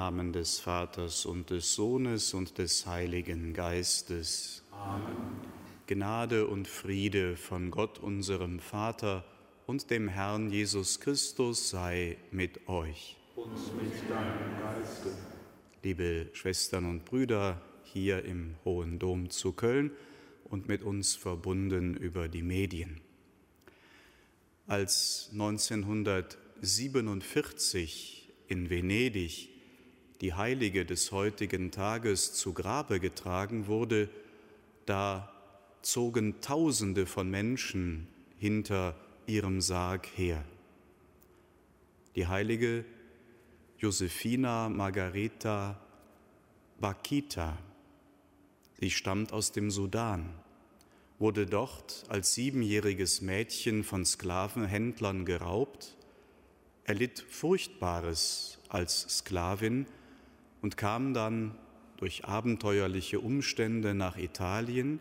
[0.00, 4.64] Namen des Vaters und des Sohnes und des Heiligen Geistes.
[4.70, 5.42] Amen.
[5.86, 9.26] Gnade und Friede von Gott, unserem Vater
[9.66, 13.18] und dem Herrn Jesus Christus sei mit euch.
[13.36, 15.10] Und mit deinem Geiste.
[15.82, 19.90] Liebe Schwestern und Brüder hier im Hohen Dom zu Köln
[20.44, 23.02] und mit uns verbunden über die Medien.
[24.66, 29.49] Als 1947 in Venedig
[30.20, 34.08] die Heilige des heutigen Tages zu Grabe getragen wurde,
[34.84, 35.32] da
[35.82, 38.06] zogen Tausende von Menschen
[38.38, 38.94] hinter
[39.26, 40.44] ihrem Sarg her.
[42.16, 42.84] Die heilige
[43.78, 45.80] Josefina Margareta
[46.80, 47.56] Bakita,
[48.78, 50.34] sie stammt aus dem Sudan,
[51.18, 55.96] wurde dort als siebenjähriges Mädchen von Sklavenhändlern geraubt,
[56.84, 59.86] erlitt Furchtbares als Sklavin,
[60.62, 61.54] und kam dann
[61.96, 65.00] durch abenteuerliche Umstände nach Italien,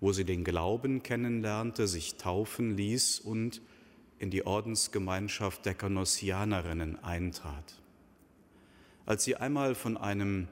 [0.00, 3.62] wo sie den Glauben kennenlernte, sich taufen ließ und
[4.18, 7.80] in die Ordensgemeinschaft der Canossianerinnen eintrat.
[9.04, 10.48] Als sie einmal von einem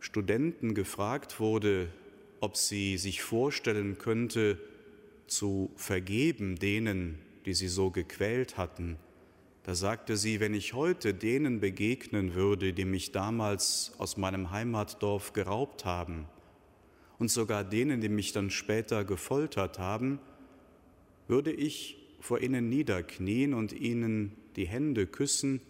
[0.00, 1.88] Studenten gefragt wurde,
[2.40, 4.58] ob sie sich vorstellen könnte,
[5.26, 8.96] zu vergeben denen, die sie so gequält hatten,
[9.62, 15.32] da sagte sie, wenn ich heute denen begegnen würde, die mich damals aus meinem Heimatdorf
[15.32, 16.26] geraubt haben
[17.18, 20.18] und sogar denen, die mich dann später gefoltert haben,
[21.28, 25.60] würde ich vor ihnen niederknien und ihnen die Hände küssen,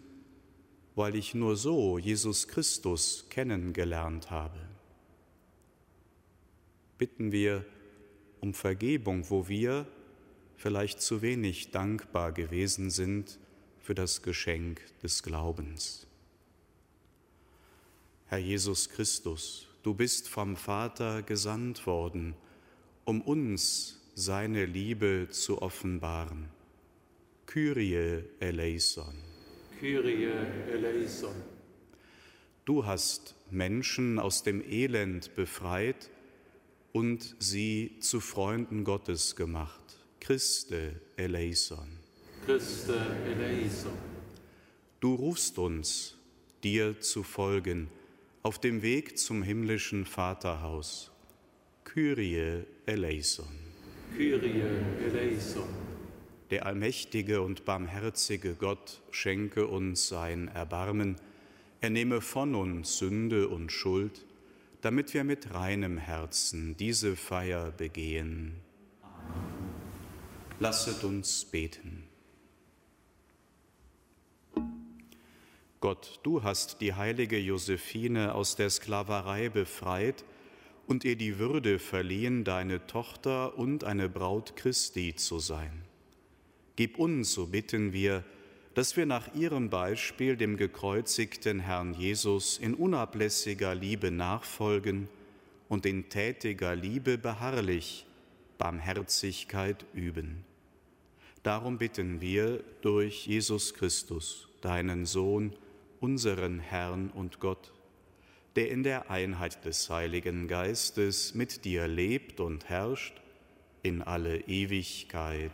[0.95, 4.57] weil ich nur so Jesus Christus kennengelernt habe.
[6.97, 7.65] Bitten wir
[8.39, 9.85] um Vergebung, wo wir
[10.55, 13.39] vielleicht zu wenig dankbar gewesen sind
[13.81, 16.07] für das Geschenk des Glaubens.
[18.27, 22.35] Herr Jesus Christus, du bist vom Vater gesandt worden,
[23.03, 26.49] um uns seine Liebe zu offenbaren.
[27.45, 29.15] Kyrie eleison.
[29.79, 30.31] Kyrie
[30.71, 31.35] eleison.
[32.63, 36.09] Du hast Menschen aus dem Elend befreit
[36.93, 39.99] und sie zu Freunden Gottes gemacht.
[40.19, 42.00] Christe eleison.
[42.45, 43.91] Christe eleison.
[44.99, 46.17] Du rufst uns,
[46.63, 47.89] dir zu folgen,
[48.41, 51.11] auf dem Weg zum himmlischen Vaterhaus.
[51.83, 53.47] Kyrie eleison.
[54.17, 54.63] Kyrie
[55.05, 55.67] eleison.
[56.49, 61.17] Der allmächtige und barmherzige Gott schenke uns sein Erbarmen.
[61.79, 64.25] Er nehme von uns Sünde und Schuld,
[64.81, 68.55] damit wir mit reinem Herzen diese Feier begehen.
[70.59, 72.10] Lasset uns beten.
[75.81, 80.23] Gott, du hast die heilige Josephine aus der Sklaverei befreit
[80.85, 85.71] und ihr die Würde verliehen, deine Tochter und eine Braut Christi zu sein.
[86.75, 88.23] Gib uns, so bitten wir,
[88.75, 95.09] dass wir nach ihrem Beispiel dem gekreuzigten Herrn Jesus in unablässiger Liebe nachfolgen
[95.67, 98.05] und in tätiger Liebe beharrlich
[98.59, 100.45] Barmherzigkeit üben.
[101.41, 105.55] Darum bitten wir durch Jesus Christus, deinen Sohn,
[106.01, 107.71] unseren Herrn und Gott,
[108.55, 113.21] der in der Einheit des Heiligen Geistes mit dir lebt und herrscht
[113.83, 115.51] in alle Ewigkeit.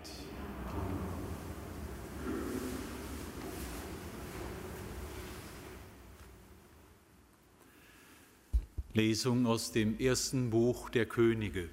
[8.94, 11.70] Lesung aus dem ersten Buch der Könige.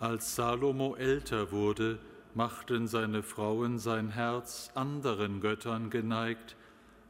[0.00, 2.00] Als Salomo älter wurde,
[2.34, 6.56] machten seine Frauen sein Herz anderen Göttern geneigt,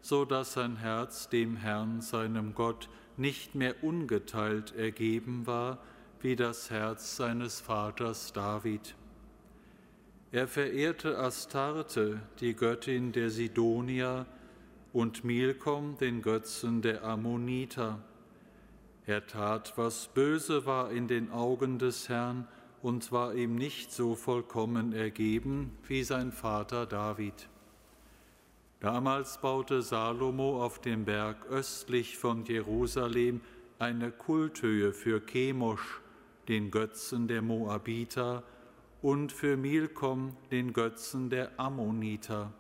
[0.02, 5.78] so dass sein Herz dem Herrn, seinem Gott, nicht mehr ungeteilt ergeben war,
[6.20, 8.94] wie das Herz seines Vaters David.
[10.32, 14.26] Er verehrte Astarte, die Göttin der Sidonier,
[14.92, 18.02] und Milkom, den Götzen der Ammoniter.
[19.06, 22.46] Er tat, was böse war in den Augen des Herrn
[22.82, 27.48] und war ihm nicht so vollkommen ergeben wie sein Vater David.
[28.82, 33.40] Damals baute Salomo auf dem Berg östlich von Jerusalem
[33.78, 36.00] eine Kulthöhe für Chemosh,
[36.48, 38.42] den Götzen der Moabiter,
[39.00, 42.52] und für Milkom, den Götzen der Ammoniter.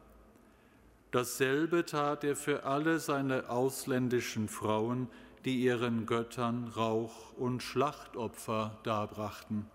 [1.10, 5.08] Dasselbe tat er für alle seine ausländischen Frauen,
[5.44, 9.66] die ihren Göttern Rauch und Schlachtopfer darbrachten.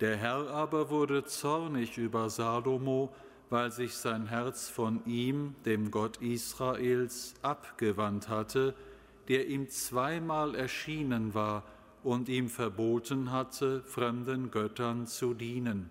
[0.00, 3.14] Der Herr aber wurde zornig über Salomo,
[3.50, 8.74] weil sich sein Herz von ihm, dem Gott Israels, abgewandt hatte,
[9.28, 11.64] der ihm zweimal erschienen war
[12.02, 15.90] und ihm verboten hatte, fremden Göttern zu dienen.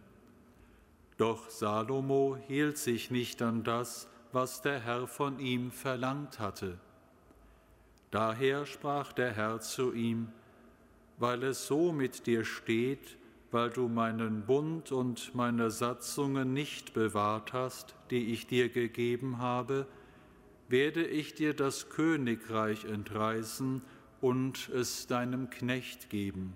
[1.17, 6.79] Doch Salomo hielt sich nicht an das, was der Herr von ihm verlangt hatte.
[8.09, 10.29] Daher sprach der Herr zu ihm,
[11.17, 13.17] weil es so mit dir steht,
[13.51, 19.87] weil du meinen Bund und meine Satzungen nicht bewahrt hast, die ich dir gegeben habe,
[20.67, 23.81] werde ich dir das Königreich entreißen
[24.21, 26.53] und es deinem Knecht geben.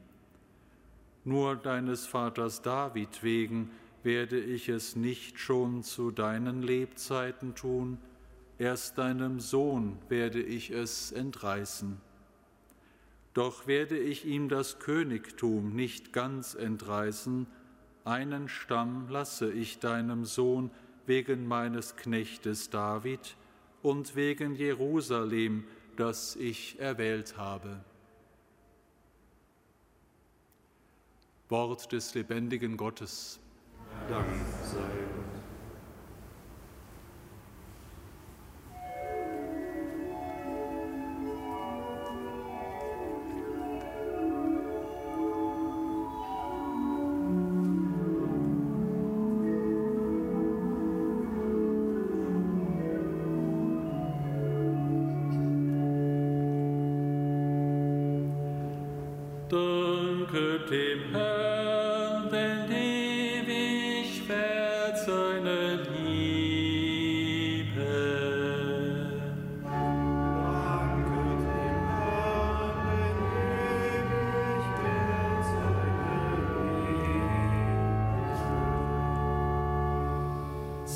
[1.25, 3.71] Nur deines Vaters David wegen
[4.03, 7.97] werde ich es nicht schon zu deinen Lebzeiten tun,
[8.59, 11.97] erst deinem Sohn werde ich es entreißen.
[13.33, 17.47] Doch werde ich ihm das Königtum nicht ganz entreißen,
[18.05, 20.71] einen Stamm lasse ich deinem Sohn
[21.05, 23.37] wegen meines Knechtes David
[23.81, 27.83] und wegen Jerusalem, das ich erwählt habe.
[31.49, 33.39] Wort des lebendigen Gottes.
[34.09, 34.27] Dank
[34.63, 35.02] sei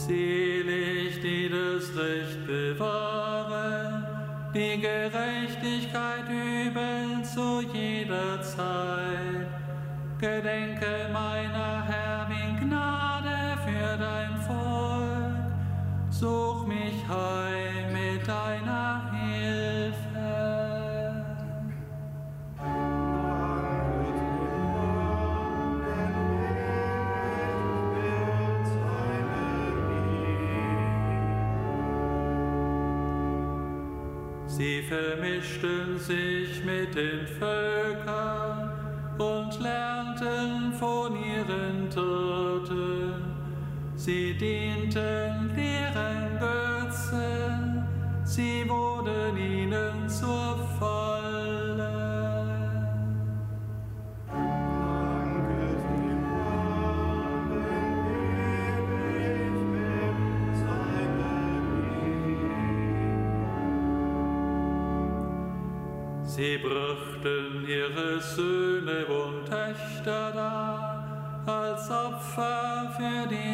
[0.07, 0.47] Sie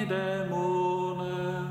[0.06, 1.68] Dämonen.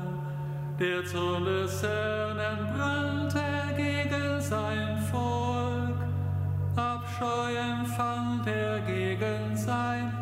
[0.79, 3.43] Der Zorn des Herrn entbrannte
[3.77, 5.97] gegen sein Volk,
[6.75, 10.12] Abscheu empfand er gegen sein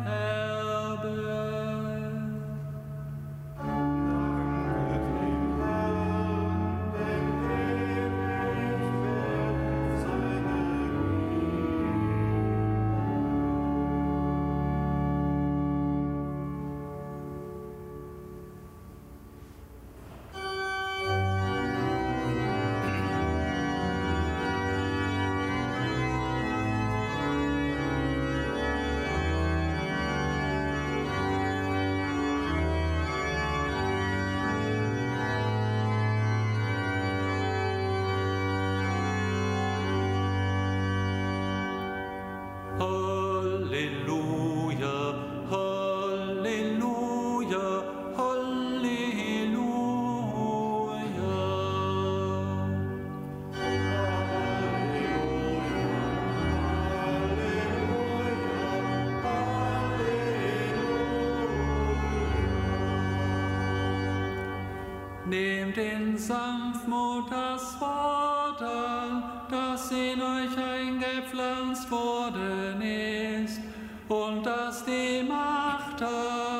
[65.32, 73.58] Nehmt in Sanftmut das Wort an, das in euch eingepflanzt worden ist
[74.10, 76.51] und das die Macht hat,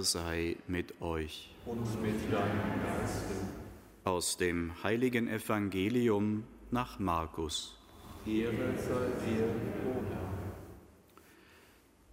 [0.00, 1.50] Herr sei mit euch.
[1.66, 3.34] Und mit deinem Geiste.
[4.04, 7.76] Aus dem heiligen Evangelium nach Markus.
[8.26, 9.44] Ehre sei dir,
[9.84, 10.30] o Herr.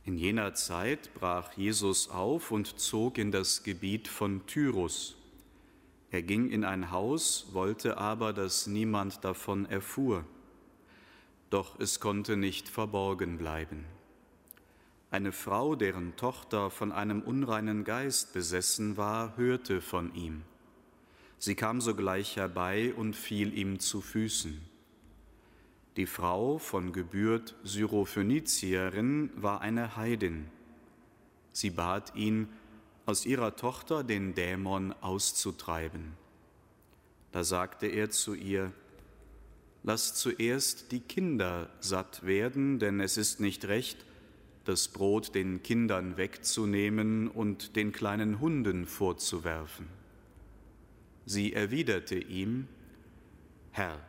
[0.03, 5.15] In jener Zeit brach Jesus auf und zog in das Gebiet von Tyrus.
[6.12, 10.25] Er ging in ein Haus, wollte aber, dass niemand davon erfuhr.
[11.50, 13.86] Doch es konnte nicht verborgen bleiben.
[15.10, 20.44] Eine Frau, deren Tochter von einem unreinen Geist besessen war, hörte von ihm.
[21.40, 24.60] Sie kam sogleich herbei und fiel ihm zu Füßen.
[25.96, 30.48] Die Frau von Gebürt Syrophönizierin war eine Heidin.
[31.54, 32.50] Sie bat ihn,
[33.06, 36.14] aus ihrer Tochter den Dämon auszutreiben.
[37.32, 38.74] Da sagte er zu ihr,
[39.84, 44.06] Lass zuerst die Kinder satt werden, denn es ist nicht recht,
[44.67, 49.88] das Brot den Kindern wegzunehmen und den kleinen Hunden vorzuwerfen.
[51.25, 52.67] Sie erwiderte ihm,
[53.71, 54.00] Herr,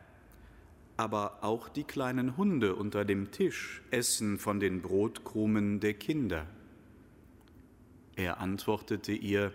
[0.97, 6.45] aber auch die kleinen Hunde unter dem Tisch essen von den Brotkrumen der Kinder.
[8.15, 9.53] Er antwortete ihr,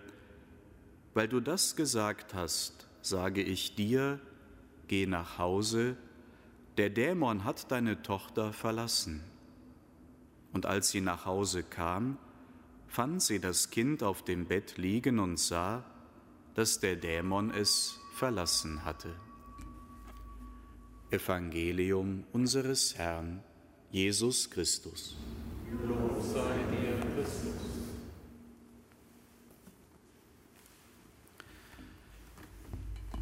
[1.12, 4.20] weil du das gesagt hast, sage ich dir,
[4.88, 5.96] geh nach Hause,
[6.78, 9.22] der Dämon hat deine Tochter verlassen.
[10.54, 12.16] Und als sie nach Hause kam,
[12.86, 15.84] fand sie das Kind auf dem Bett liegen und sah,
[16.54, 19.12] dass der Dämon es verlassen hatte.
[21.10, 23.42] Evangelium unseres Herrn
[23.90, 25.16] Jesus Christus.
[25.86, 27.52] Lob sei dir, Christus.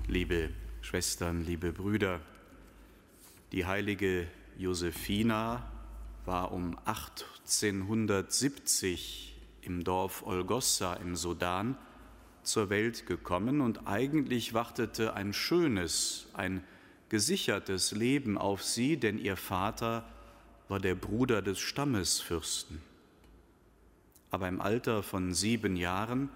[0.07, 0.51] Liebe
[0.83, 2.21] Schwestern, liebe Brüder,
[3.53, 4.27] die heilige
[4.59, 5.72] Josephina
[6.25, 11.77] war um 1870 im Dorf Olgossa im Sudan
[12.43, 16.65] zur Welt gekommen und eigentlich wartete ein schönes, ein
[17.09, 20.09] gesichertes Leben auf sie, denn ihr Vater
[20.69, 22.81] war der Bruder des Stammesfürsten.
[24.31, 26.31] Aber im Alter von sieben Jahren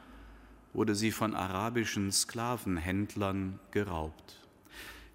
[0.72, 4.40] wurde sie von arabischen Sklavenhändlern geraubt.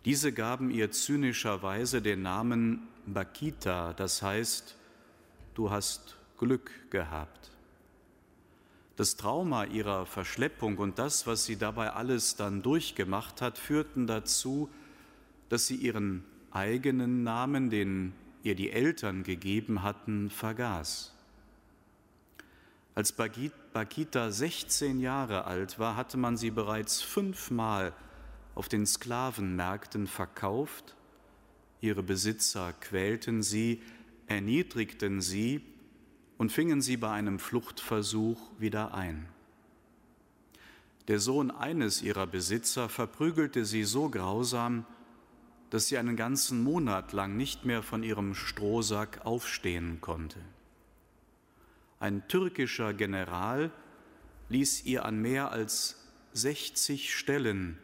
[0.06, 4.75] Diese gaben ihr zynischerweise den Namen Bakita, das heißt,
[5.55, 7.51] du hast Glück gehabt.
[8.96, 14.70] Das Trauma ihrer Verschleppung und das, was sie dabei alles dann durchgemacht hat, führten dazu,
[15.50, 21.13] dass sie ihren eigenen Namen, den ihr die Eltern gegeben hatten, vergaß.
[22.93, 27.93] Als Bakita 16 Jahre alt war, hatte man sie bereits fünfmal
[28.53, 30.96] auf den Sklavenmärkten verkauft.
[31.81, 33.81] Ihre Besitzer quälten sie,
[34.27, 35.61] erniedrigten sie
[36.38, 39.27] und fingen sie bei einem Fluchtversuch wieder ein.
[41.07, 44.85] Der Sohn eines ihrer Besitzer verprügelte sie so grausam,
[45.71, 50.39] dass sie einen ganzen Monat lang nicht mehr von ihrem Strohsack aufstehen konnte.
[52.00, 53.71] Ein türkischer General
[54.50, 55.97] ließ ihr an mehr als
[56.33, 57.77] 60 Stellen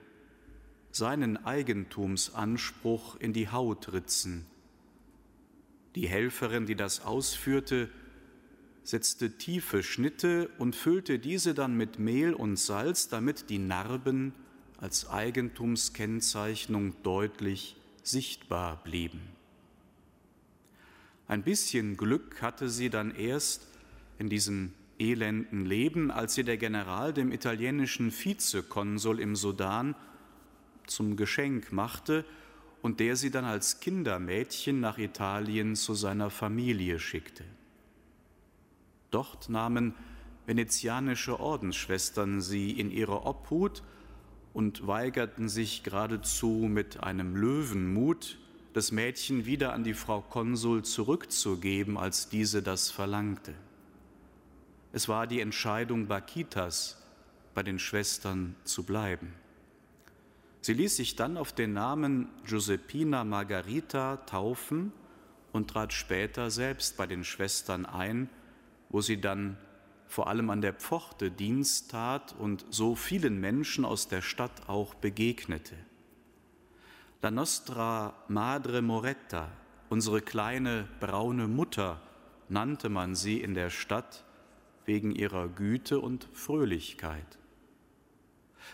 [0.91, 4.45] seinen Eigentumsanspruch in die Haut ritzen.
[5.95, 7.89] Die Helferin, die das ausführte,
[8.83, 14.33] setzte tiefe Schnitte und füllte diese dann mit Mehl und Salz, damit die Narben
[14.77, 19.21] als Eigentumskennzeichnung deutlich sichtbar blieben.
[21.27, 23.67] Ein bisschen Glück hatte sie dann erst
[24.17, 29.95] in diesem elenden Leben, als sie der General dem italienischen Vizekonsul im Sudan
[30.87, 32.25] zum Geschenk machte
[32.81, 37.43] und der sie dann als Kindermädchen nach Italien zu seiner Familie schickte.
[39.11, 39.93] Dort nahmen
[40.45, 43.83] venezianische Ordensschwestern sie in ihre Obhut
[44.53, 48.39] und weigerten sich geradezu mit einem Löwenmut,
[48.73, 53.53] das Mädchen wieder an die Frau Konsul zurückzugeben, als diese das verlangte.
[54.93, 57.03] Es war die Entscheidung Bakitas,
[57.53, 59.33] bei den Schwestern zu bleiben.
[60.67, 64.91] Sie ließ sich dann auf den Namen Giuseppina Margarita taufen
[65.53, 68.29] und trat später selbst bei den Schwestern ein,
[68.89, 69.55] wo sie dann
[70.07, 74.93] vor allem an der Pforte Dienst tat und so vielen Menschen aus der Stadt auch
[74.93, 75.75] begegnete.
[77.21, 79.49] La Nostra Madre Moretta,
[79.87, 82.01] unsere kleine braune Mutter,
[82.49, 84.25] nannte man sie in der Stadt
[84.83, 87.37] wegen ihrer Güte und Fröhlichkeit.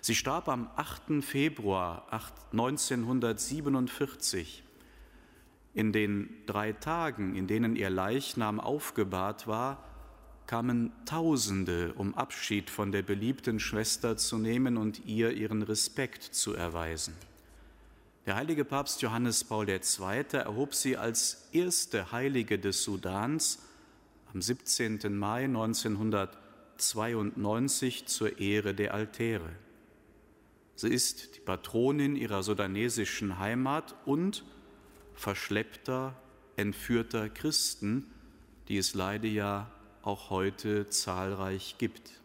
[0.01, 1.23] Sie starb am 8.
[1.23, 2.07] Februar
[2.51, 4.63] 1947.
[5.73, 9.83] In den drei Tagen, in denen ihr Leichnam aufgebahrt war,
[10.45, 16.53] kamen Tausende, um Abschied von der beliebten Schwester zu nehmen und ihr ihren Respekt zu
[16.53, 17.15] erweisen.
[18.25, 19.79] Der heilige Papst Johannes Paul II.
[20.31, 23.59] erhob sie als erste Heilige des Sudans
[24.33, 25.17] am 17.
[25.17, 29.49] Mai 1992 zur Ehre der Altäre.
[30.75, 34.43] Sie ist die Patronin ihrer sudanesischen Heimat und
[35.13, 36.15] verschleppter,
[36.55, 38.11] entführter Christen,
[38.67, 42.21] die es leider ja auch heute zahlreich gibt.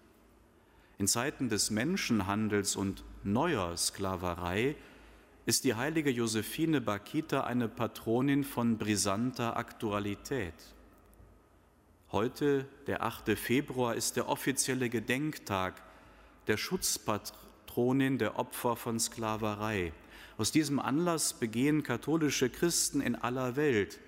[0.98, 4.74] In Zeiten des Menschenhandels und neuer Sklaverei
[5.46, 10.54] ist die heilige Josephine Bakita eine Patronin von brisanter Aktualität.
[12.10, 13.38] Heute, der 8.
[13.38, 15.82] Februar, ist der offizielle Gedenktag
[16.46, 16.56] der
[17.78, 19.92] Schutzpatronin der Opfer von Sklaverei.
[20.36, 24.00] Aus diesem Anlass begehen katholische Christen in aller Welt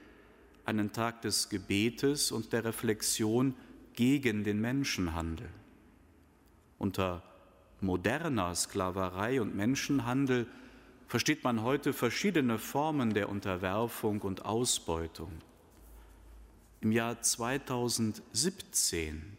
[0.64, 3.54] einen Tag des Gebetes und der Reflexion
[3.94, 5.48] gegen den Menschenhandel.
[6.78, 7.22] Unter
[7.80, 10.48] moderner Sklaverei und Menschenhandel
[11.06, 15.30] versteht man heute verschiedene Formen der Unterwerfung und Ausbeutung.
[16.80, 19.36] Im Jahr 2017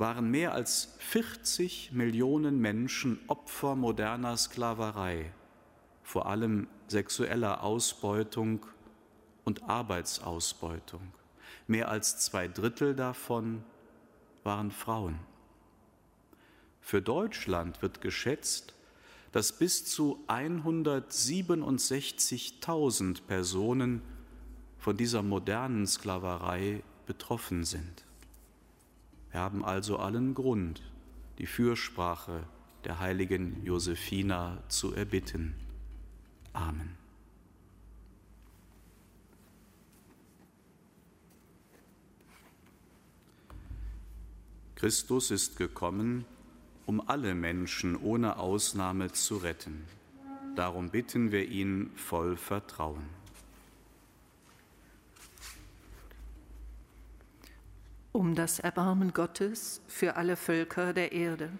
[0.00, 5.30] waren mehr als 40 Millionen Menschen Opfer moderner Sklaverei,
[6.02, 8.64] vor allem sexueller Ausbeutung
[9.44, 11.02] und Arbeitsausbeutung.
[11.66, 13.62] Mehr als zwei Drittel davon
[14.42, 15.18] waren Frauen.
[16.80, 18.72] Für Deutschland wird geschätzt,
[19.32, 24.00] dass bis zu 167.000 Personen
[24.78, 28.06] von dieser modernen Sklaverei betroffen sind.
[29.32, 30.82] Wir haben also allen Grund,
[31.38, 32.44] die Fürsprache
[32.84, 35.54] der heiligen Josephina zu erbitten.
[36.52, 36.96] Amen.
[44.74, 46.24] Christus ist gekommen,
[46.86, 49.84] um alle Menschen ohne Ausnahme zu retten.
[50.56, 53.19] Darum bitten wir ihn voll Vertrauen.
[58.12, 61.50] Um das Erbarmen Gottes für alle Völker der Erde.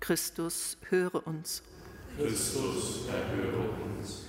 [0.00, 1.62] Christus, höre uns.
[2.16, 4.26] Christus, erhöre uns.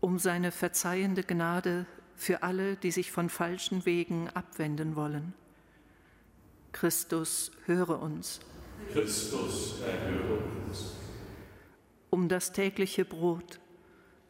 [0.00, 1.86] Um seine verzeihende Gnade
[2.16, 5.32] für alle, die sich von falschen Wegen abwenden wollen
[6.76, 8.38] Christus, höre uns.
[8.92, 10.92] Christus, erhöre uns.
[12.10, 13.60] Um das tägliche Brot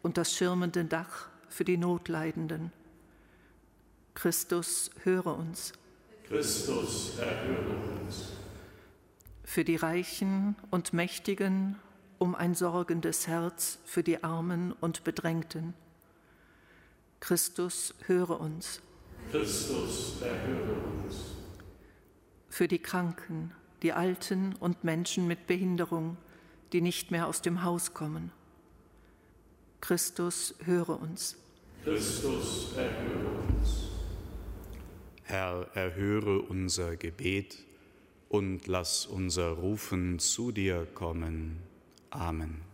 [0.02, 2.70] und das schirmende Dach für die Notleidenden.
[4.14, 5.72] Christus, höre uns.
[6.28, 8.32] Christus, erhöre uns.
[9.44, 11.76] Für die Reichen und Mächtigen,
[12.18, 15.74] um ein sorgendes Herz für die Armen und Bedrängten.
[17.20, 18.80] Christus, höre uns.
[19.30, 20.72] Christus, erhöre
[21.04, 21.36] uns
[22.56, 26.16] für die Kranken, die Alten und Menschen mit Behinderung,
[26.72, 28.32] die nicht mehr aus dem Haus kommen.
[29.82, 31.36] Christus, höre uns.
[31.84, 33.35] Christus, erhöre uns.
[35.28, 37.58] Herr, erhöre unser Gebet
[38.28, 41.58] und lass unser Rufen zu dir kommen.
[42.10, 42.65] Amen.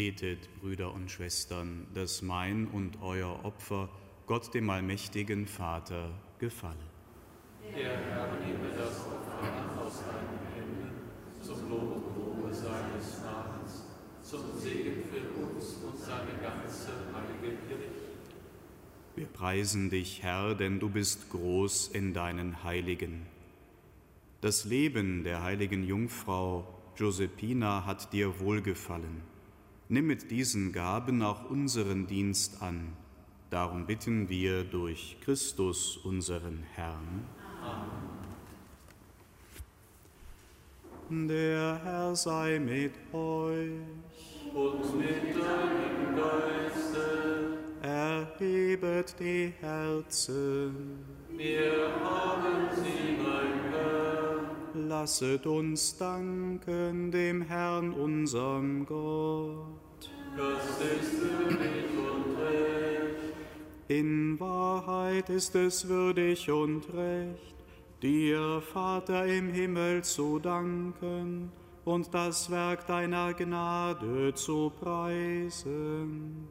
[0.00, 3.90] Betet, Brüder und Schwestern, dass mein und euer Opfer
[4.24, 6.08] Gott dem allmächtigen Vater
[6.38, 6.86] gefalle.
[7.76, 10.90] Der Herr nehme das Opfer an aus deinen Händen,
[11.42, 13.84] zum Lob und Ruhe seines Namens,
[14.22, 17.90] zum Segen für uns und seine ganze heilige Kirche.
[19.16, 23.26] Wir preisen dich, Herr, denn du bist groß in deinen Heiligen.
[24.40, 29.29] Das Leben der heiligen Jungfrau Josephina hat dir wohlgefallen.
[29.92, 32.92] Nimm mit diesen Gaben auch unseren Dienst an.
[33.50, 37.26] Darum bitten wir durch Christus, unseren Herrn.
[37.60, 38.20] Amen.
[41.28, 43.80] Der Herr sei mit euch.
[44.54, 47.58] Und mit deinem Geiste.
[47.82, 51.00] Erhebet die Herzen.
[51.36, 54.10] Wir haben sie, mein Herr.
[54.72, 59.79] Lasset uns danken dem Herrn, unserem Gott.
[63.88, 67.56] In Wahrheit ist es würdig und recht,
[68.02, 71.50] dir, Vater im Himmel, zu danken
[71.84, 76.48] und das Werk deiner Gnade zu preisen.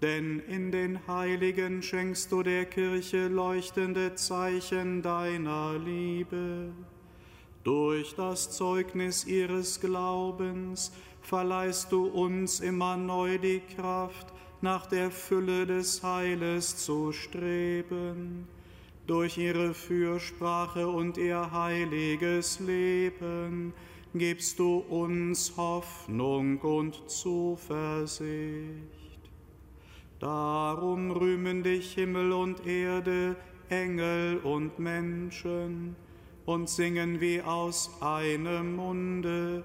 [0.00, 6.72] Denn in den Heiligen schenkst du der Kirche leuchtende Zeichen deiner Liebe.
[7.64, 15.66] Durch das Zeugnis ihres Glaubens verleihst du uns immer neu die Kraft, nach der Fülle
[15.66, 18.46] des Heiles zu streben.
[19.06, 23.72] Durch ihre Fürsprache und ihr heiliges Leben
[24.14, 28.70] gibst du uns Hoffnung und Zuversicht.
[30.20, 33.34] Darum rühmen dich Himmel und Erde,
[33.68, 35.96] Engel und Menschen
[36.46, 39.64] und singen wie aus einem Munde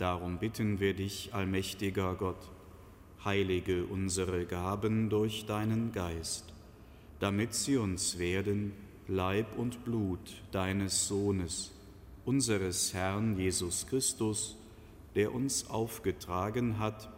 [0.00, 2.48] Darum bitten wir dich, allmächtiger Gott,
[3.22, 6.54] heilige unsere Gaben durch deinen Geist,
[7.18, 8.72] damit sie uns werden
[9.08, 11.72] Leib und Blut deines Sohnes,
[12.24, 14.56] unseres Herrn Jesus Christus,
[15.16, 17.10] der uns aufgetragen hat,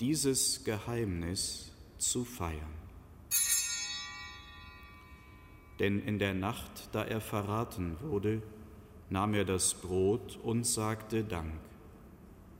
[0.00, 2.76] dieses Geheimnis zu feiern.
[5.80, 8.40] Denn in der Nacht, da er verraten wurde,
[9.10, 11.65] nahm er das Brot und sagte Dank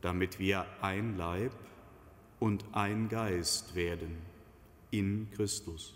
[0.00, 1.52] damit wir ein Leib
[2.38, 4.16] und ein Geist werden
[4.90, 5.94] in Christus.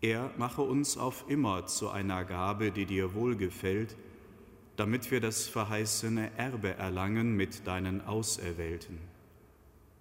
[0.00, 3.96] Er mache uns auf immer zu einer Gabe, die dir wohlgefällt,
[4.76, 8.98] damit wir das verheißene Erbe erlangen mit deinen Auserwählten,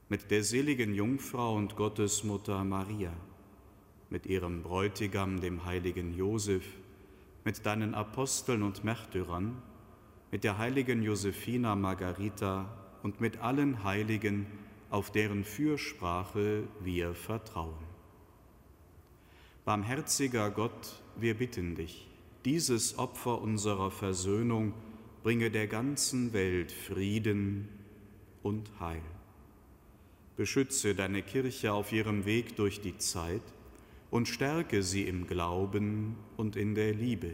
[0.10, 3.14] mit der seligen Jungfrau und Gottesmutter Maria,
[4.10, 6.66] mit ihrem Bräutigam, dem heiligen Josef,
[7.46, 9.62] mit deinen Aposteln und Märtyrern,
[10.32, 12.70] mit der heiligen Josephina Margarita
[13.04, 14.48] und mit allen Heiligen,
[14.90, 17.86] auf deren Fürsprache wir vertrauen.
[19.64, 22.08] Barmherziger Gott, wir bitten dich,
[22.46, 24.74] dieses Opfer unserer Versöhnung
[25.24, 27.68] bringe der ganzen Welt Frieden
[28.44, 29.02] und Heil.
[30.38, 33.42] Beschütze deine Kirche auf ihrem Weg durch die Zeit
[34.12, 37.34] und stärke sie im Glauben und in der Liebe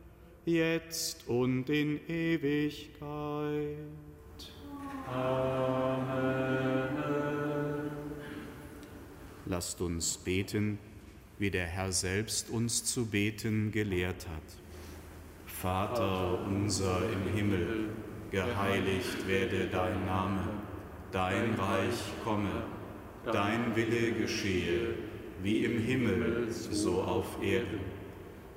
[0.45, 3.77] jetzt und in Ewigkeit.
[5.07, 6.31] Amen.
[9.45, 10.79] Lasst uns beten,
[11.37, 14.43] wie der Herr selbst uns zu beten gelehrt hat.
[15.45, 17.89] Vater unser im Himmel,
[18.31, 20.47] geheiligt werde dein Name,
[21.11, 22.63] dein Reich komme,
[23.25, 24.95] dein Wille geschehe,
[25.43, 28.00] wie im Himmel, so auf Erden.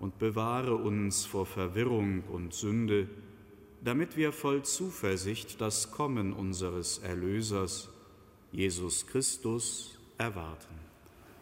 [0.00, 3.08] und bewahre uns vor Verwirrung und Sünde,
[3.84, 7.90] damit wir voll Zuversicht das Kommen unseres Erlösers,
[8.50, 10.80] Jesus Christus, erwarten.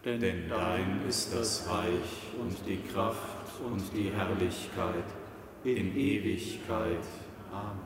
[0.05, 5.05] Denn, Denn dein ist das Reich und die Kraft und die Herrlichkeit
[5.65, 7.05] in Ewigkeit.
[7.53, 7.79] Amen.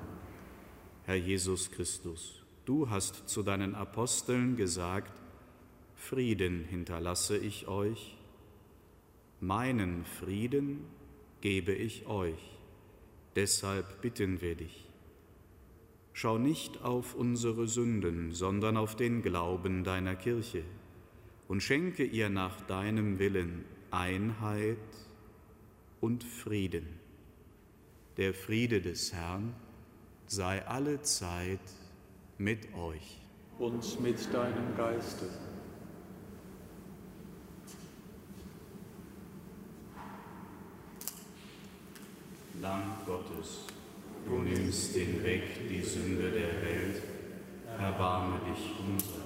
[1.05, 5.13] Herr Jesus Christus, du hast zu deinen Aposteln gesagt,
[5.97, 8.17] Frieden hinterlasse ich euch,
[9.43, 10.85] meinen Frieden
[11.41, 12.59] gebe ich euch.
[13.35, 14.89] Deshalb bitten wir dich.
[16.13, 20.63] Schau nicht auf unsere Sünden, sondern auf den Glauben deiner Kirche
[21.49, 24.77] und schenke ihr nach deinem Willen Einheit
[26.01, 26.87] und Frieden.
[28.19, 29.55] Der Friede des Herrn
[30.27, 31.61] sei alle Zeit
[32.39, 33.19] mit euch.
[33.59, 35.27] Und mit deinem Geiste.
[42.63, 43.65] Lamm Gottes,
[44.25, 47.03] du nimmst hinweg die Sünde der Welt,
[47.77, 49.25] erbarme dich unser.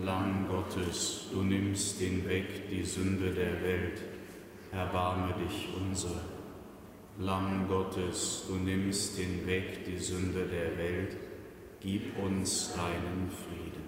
[0.00, 4.02] Lamm Gottes, du nimmst hinweg die Sünde der Welt,
[4.70, 6.20] erbarme dich unser.
[7.18, 11.16] Lamm Gottes, du nimmst hinweg die Sünde der Welt,
[11.80, 13.87] gib uns deinen Frieden.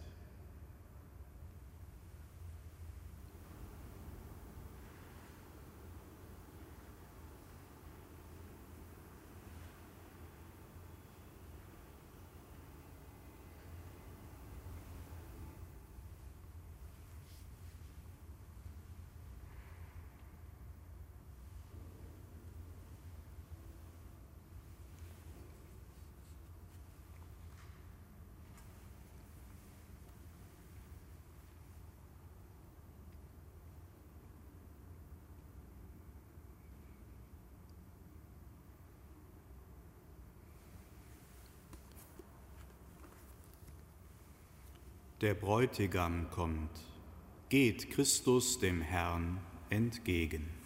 [45.21, 46.71] Der Bräutigam kommt,
[47.49, 49.37] geht Christus dem Herrn
[49.69, 50.60] entgegen.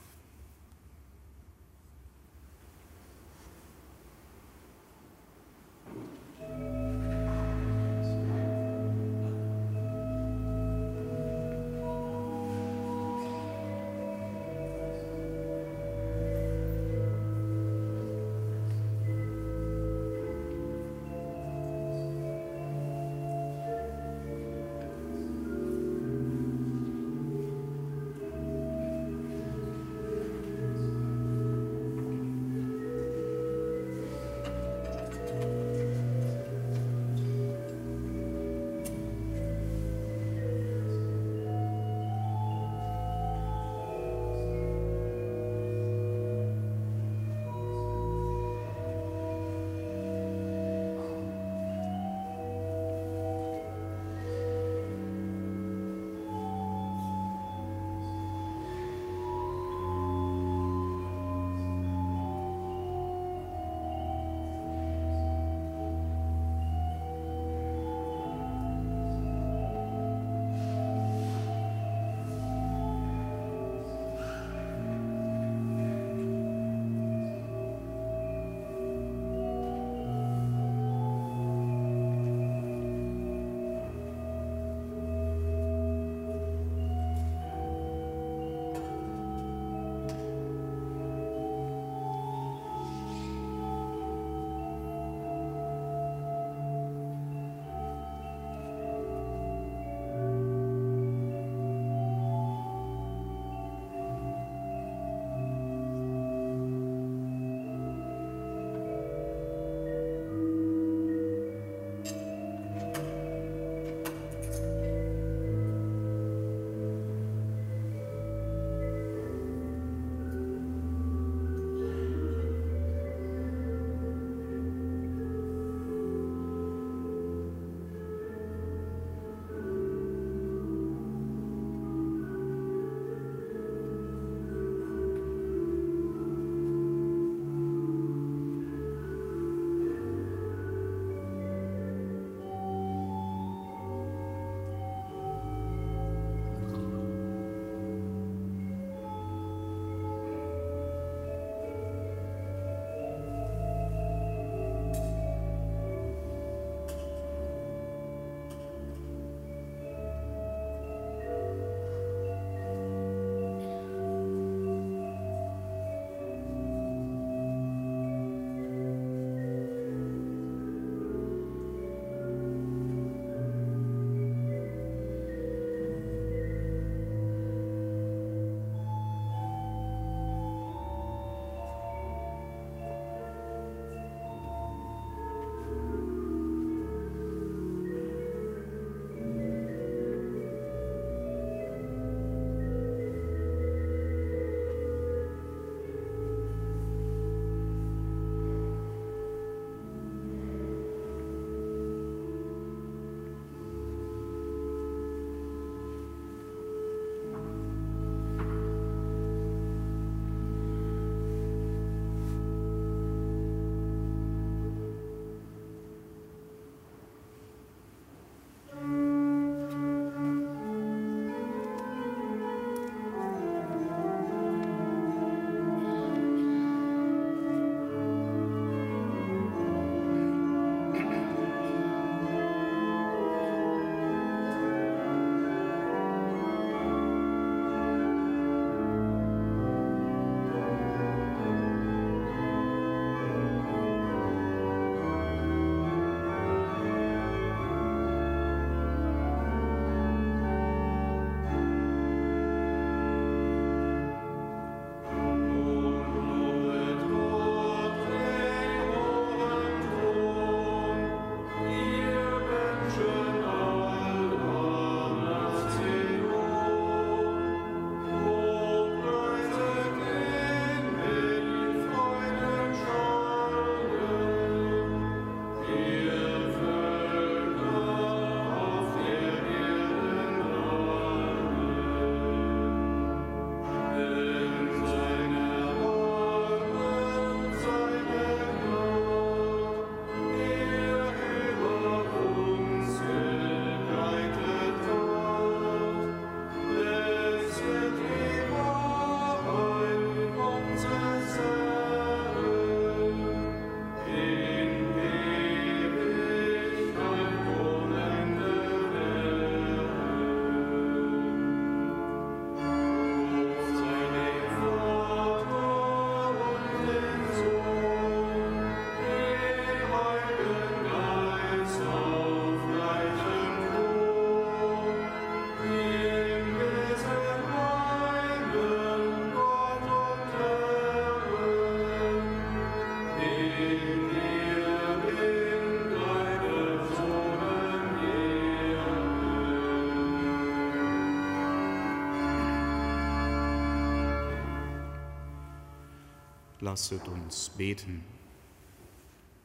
[346.65, 348.03] Lasset uns beten.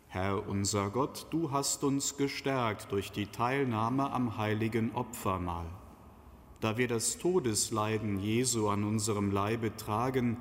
[0.08, 5.66] Herr unser Gott, du hast uns gestärkt durch die Teilnahme am heiligen Opfermahl.
[6.60, 10.38] Da wir das Todesleiden Jesu an unserem Leibe tragen,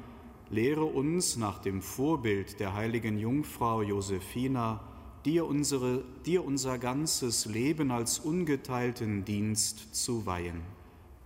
[0.50, 4.80] lehre uns nach dem Vorbild der heiligen Jungfrau Josephina,
[5.26, 10.62] dir, unsere, dir unser ganzes Leben als ungeteilten Dienst zu weihen.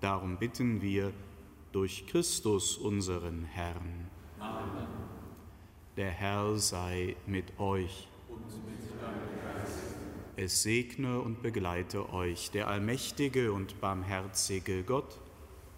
[0.02, 1.14] Darum bitten wir
[1.72, 4.03] durch Christus unseren Herrn.
[5.96, 8.08] Der Herr sei mit euch.
[10.36, 15.20] Es segne und begleite euch der allmächtige und barmherzige Gott,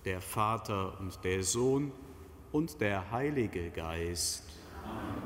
[0.06, 1.92] der Vater und der Sohn
[2.54, 4.44] und der Heilige Geist.
[4.86, 5.22] Amen.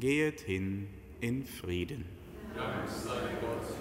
[0.00, 0.88] Gehet hin
[1.20, 2.06] in Frieden.
[2.54, 3.78] Dank sei Gott.